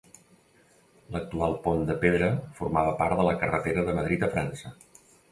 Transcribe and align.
L'actual 1.15 1.51
pont 1.67 1.83
de 1.89 1.95
pedra 2.05 2.29
formava 2.59 2.95
part 3.01 3.19
de 3.19 3.25
la 3.27 3.35
carretera 3.43 3.83
de 3.91 3.95
Madrid 3.99 4.25
a 4.29 4.31
França. 4.37 4.73